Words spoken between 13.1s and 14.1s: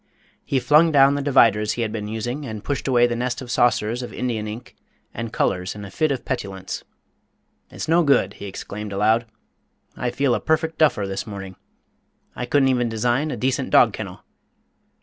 a decent dog